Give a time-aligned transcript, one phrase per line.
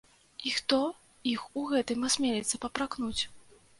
[0.51, 0.79] І хто
[1.33, 3.23] іх у гэтым асмеліцца папракнуць?